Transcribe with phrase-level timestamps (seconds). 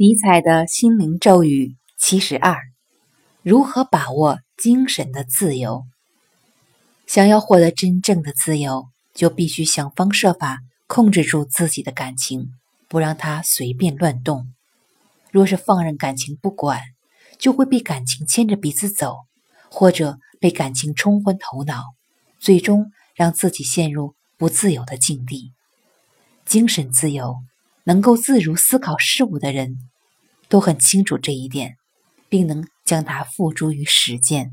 [0.00, 2.56] 尼采的心灵咒语七十二：
[3.42, 5.86] 如何把握精神的自由？
[7.08, 12.52] 想要获得真正的自由，就必须想方设法控制住自己的感情，
[12.86, 14.54] 不让它随便乱动。
[15.32, 16.80] 若是放任感情不管，
[17.36, 19.16] 就会被感情牵着鼻子走，
[19.68, 21.82] 或者被感情冲昏头脑，
[22.38, 25.54] 最终让自己陷入不自由的境地。
[26.44, 27.38] 精神自由。
[27.88, 29.78] 能够自如思考事物的人，
[30.46, 31.78] 都很清楚这一点，
[32.28, 34.52] 并能将它付诸于实践。